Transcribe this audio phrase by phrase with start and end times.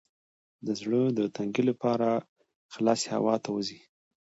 [0.65, 2.09] د زړه د تنګي لپاره
[2.73, 3.79] خلاصې هوا ته ووځئ